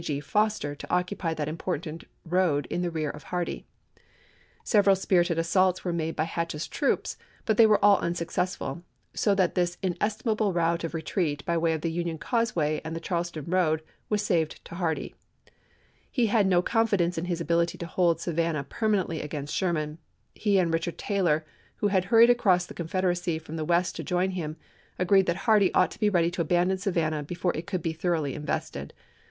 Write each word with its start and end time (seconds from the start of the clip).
G. 0.03 0.19
Foster 0.19 0.73
to 0.73 0.89
occupy 0.91 1.35
that 1.35 1.47
important 1.47 2.05
road 2.25 2.65
in 2.71 2.81
the 2.81 2.89
rear 2.89 3.11
of 3.11 3.25
Hardee. 3.25 3.65
Several 4.63 4.95
spirited 4.95 5.37
assaults 5.37 5.85
were 5.85 5.93
made 5.93 6.15
by 6.15 6.23
Hatch's 6.23 6.67
troops, 6.67 7.17
but 7.45 7.55
they 7.57 7.67
were 7.67 7.77
all 7.85 8.03
un 8.03 8.15
successful; 8.15 8.81
so 9.13 9.35
that 9.35 9.53
this 9.53 9.77
inestimable 9.83 10.53
route 10.53 10.83
of 10.83 10.95
retreat 10.95 11.45
by 11.45 11.55
way 11.55 11.73
of 11.73 11.81
the 11.81 11.91
Union 11.91 12.17
causeway 12.17 12.81
and 12.83 12.95
the 12.95 12.99
Charleston 12.99 13.45
road, 13.45 13.83
was 14.09 14.23
saved 14.23 14.65
to 14.65 14.73
Hardee. 14.73 15.13
He 16.09 16.25
had 16.25 16.47
no 16.47 16.63
confidence 16.63 17.19
in 17.19 17.25
his 17.25 17.39
ability 17.39 17.77
to 17.77 17.85
hold 17.85 18.19
Savannah 18.19 18.63
permanently 18.63 19.17
488 19.19 19.27
ABKAHAM 19.27 19.37
LINCOLN 19.37 19.53
Sherman, 19.53 19.75
"Memoirs.' 19.77 19.93
Vol. 19.93 19.93
IT., 19.93 20.41
against 20.41 20.41
Sherman. 20.41 20.49
He 20.55 20.57
and 20.57 20.73
Richard 20.73 20.97
Taylor, 20.97 21.45
who 21.75 21.87
had 21.89 22.05
hurried 22.05 22.31
across 22.31 22.65
the 22.65 22.73
Confederacy 22.73 23.37
from 23.37 23.55
the 23.55 23.63
west 23.65 23.95
to 23.97 24.03
join 24.03 24.31
him, 24.31 24.57
agreed 24.97 25.27
that 25.27 25.45
Hardee 25.45 25.71
ought 25.75 25.91
to 25.91 25.99
be 25.99 26.09
ready 26.09 26.31
to 26.31 26.41
abandon 26.41 26.79
Savannah 26.79 27.21
before 27.21 27.55
it 27.55 27.67
could 27.67 27.83
be 27.83 27.93
thoroughly 27.93 28.33
invested. 28.33 28.95